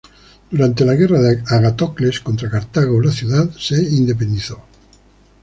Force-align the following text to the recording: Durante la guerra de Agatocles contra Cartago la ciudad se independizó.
Durante 0.49 0.83
la 0.83 0.95
guerra 0.95 1.21
de 1.21 1.43
Agatocles 1.45 2.21
contra 2.21 2.49
Cartago 2.49 2.99
la 2.99 3.11
ciudad 3.11 3.51
se 3.55 3.75
independizó. 3.83 4.63